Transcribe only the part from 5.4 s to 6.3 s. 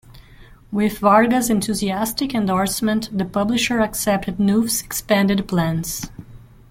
plans.